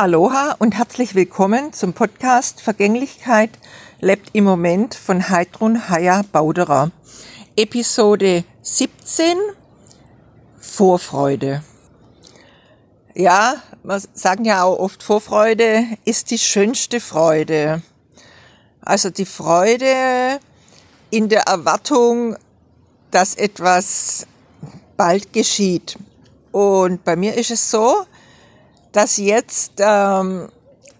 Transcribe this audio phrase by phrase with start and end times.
[0.00, 3.50] Aloha und herzlich willkommen zum Podcast Vergänglichkeit
[3.98, 6.92] lebt im Moment von Heidrun Haya Bauderer.
[7.56, 9.36] Episode 17
[10.56, 11.64] Vorfreude.
[13.16, 17.82] Ja, wir sagen ja auch oft, Vorfreude ist die schönste Freude.
[18.80, 20.38] Also die Freude
[21.10, 22.36] in der Erwartung,
[23.10, 24.28] dass etwas
[24.96, 25.98] bald geschieht.
[26.52, 28.04] Und bei mir ist es so,
[28.92, 30.48] dass jetzt ähm,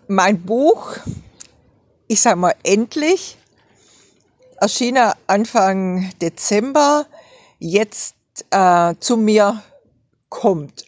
[0.07, 0.97] mein Buch,
[2.07, 3.37] ich sag mal endlich,
[4.61, 7.07] erschien Anfang Dezember,
[7.59, 8.15] jetzt
[8.51, 9.63] äh, zu mir
[10.29, 10.85] kommt.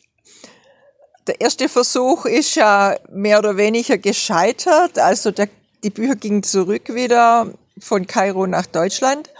[1.26, 4.98] Der erste Versuch ist ja mehr oder weniger gescheitert.
[4.98, 5.48] Also der,
[5.84, 9.30] die Bücher gingen zurück wieder von Kairo nach Deutschland.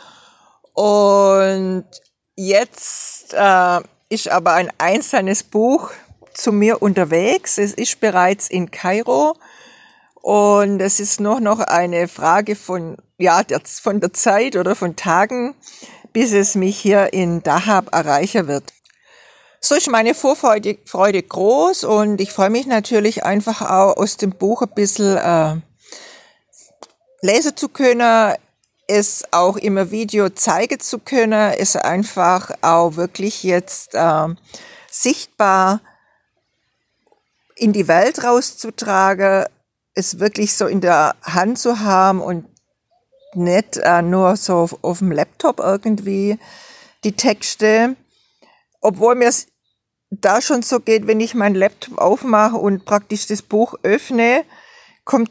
[0.75, 1.85] Und
[2.37, 5.91] jetzt äh, ist aber ein einzelnes Buch
[6.41, 7.59] zu mir unterwegs.
[7.59, 9.37] Es ist bereits in Kairo
[10.15, 14.97] und es ist noch, noch eine Frage von, ja, der, von der Zeit oder von
[14.97, 15.55] Tagen,
[16.13, 18.73] bis es mich hier in Dahab erreichen wird.
[19.61, 24.31] So ist meine Vorfreude Freude groß und ich freue mich natürlich einfach auch aus dem
[24.31, 25.57] Buch ein bisschen äh,
[27.21, 28.35] lesen zu können,
[28.87, 34.29] es auch immer Video zeigen zu können, es einfach auch wirklich jetzt äh,
[34.91, 35.81] sichtbar
[37.61, 39.45] in die Welt rauszutragen,
[39.95, 42.47] es wirklich so in der Hand zu haben und
[43.35, 46.39] nicht äh, nur so auf, auf, dem Laptop irgendwie
[47.05, 47.97] die Texte.
[48.81, 49.47] Obwohl mir es
[50.11, 54.45] da schon so geht, wenn ich meinen Laptop aufmache und praktisch das Buch öffne,
[55.05, 55.31] kommt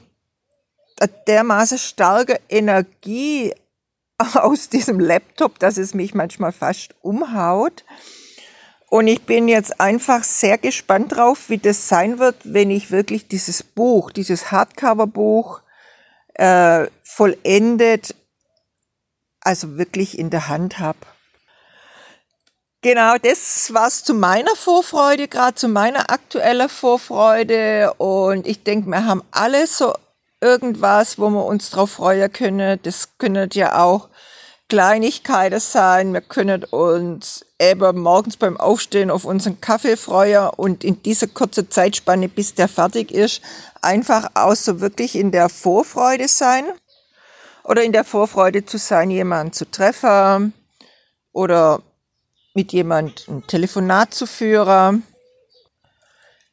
[1.27, 3.53] dermaßen starke Energie
[4.33, 7.83] aus diesem Laptop, dass es mich manchmal fast umhaut.
[8.89, 13.27] Und ich bin jetzt einfach sehr gespannt drauf, wie das sein wird, wenn ich wirklich
[13.27, 15.61] dieses Buch, dieses Hardcover-Buch
[16.33, 18.15] äh, vollendet,
[19.41, 20.99] also wirklich in der Hand habe.
[22.81, 27.93] Genau, das war's zu meiner Vorfreude, gerade zu meiner aktuellen Vorfreude.
[27.97, 29.93] Und ich denke, wir haben alle so
[30.41, 32.79] irgendwas, wo wir uns drauf freuen können.
[32.83, 34.07] Das können ja auch
[34.69, 36.13] Kleinigkeiten sein.
[36.13, 41.69] Wir können uns eben morgens beim Aufstehen auf unseren Kaffee freuen und in dieser kurzen
[41.69, 43.41] Zeitspanne, bis der fertig ist,
[43.81, 46.65] einfach auch so wirklich in der Vorfreude sein.
[47.63, 50.53] Oder in der Vorfreude zu sein, jemanden zu treffen
[51.33, 51.81] oder
[52.53, 55.03] mit jemandem ein Telefonat zu führen.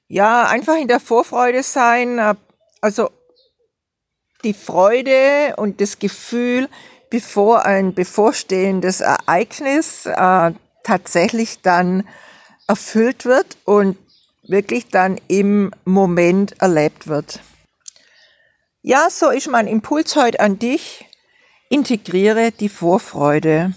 [0.08, 2.36] Ja, einfach in der Vorfreude sein.
[2.80, 3.10] Also
[4.44, 6.68] die Freude und das Gefühl,
[7.10, 10.52] bevor ein bevorstehendes Ereignis äh,
[10.84, 12.06] tatsächlich dann
[12.68, 13.96] erfüllt wird und
[14.42, 17.40] wirklich dann im Moment erlebt wird.
[18.82, 21.04] Ja, so ist mein Impuls heute an dich.
[21.68, 23.74] Integriere die Vorfreude.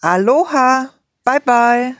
[0.00, 0.90] Aloha,
[1.24, 1.94] bye bye.